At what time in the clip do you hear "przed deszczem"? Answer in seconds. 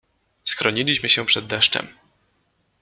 1.25-1.87